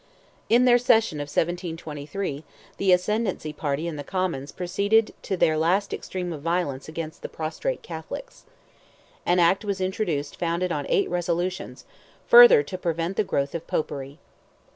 In 0.49 0.65
their 0.65 0.79
session 0.79 1.19
of 1.19 1.27
1723, 1.29 2.43
the 2.77 2.91
ascendancy 2.91 3.53
party 3.53 3.87
in 3.87 3.97
the 3.97 4.03
Commons 4.03 4.51
proceeded 4.51 5.13
to 5.21 5.37
their 5.37 5.55
last 5.59 5.93
extreme 5.93 6.33
of 6.33 6.41
violence 6.41 6.89
against 6.89 7.21
the 7.21 7.29
prostrate 7.29 7.83
Catholics. 7.83 8.45
An 9.27 9.37
act 9.37 9.63
was 9.63 9.79
introduced 9.79 10.39
founded 10.39 10.71
on 10.71 10.87
eight 10.89 11.07
resolutions, 11.07 11.85
"further 12.25 12.63
to 12.63 12.79
prevent 12.79 13.15
the 13.15 13.23
growth 13.23 13.53
of 13.53 13.67
Popery." 13.67 14.17